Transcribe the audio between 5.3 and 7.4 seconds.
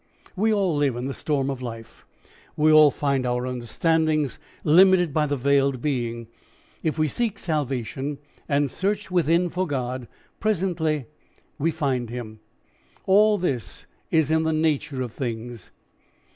Veiled Being; if we seek